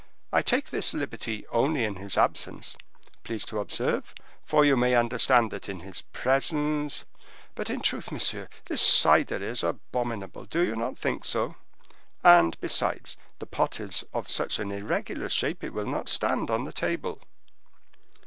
[0.33, 2.75] I take this liberty only in his absence,
[3.23, 8.81] please to observe, for you may understand that in his presence—but, in truth, monsieur, this
[8.81, 11.53] cider is abominable; do you not think so?
[12.23, 16.63] And besides, the pot is of such an irregular shape it will not stand on
[16.65, 17.21] the table."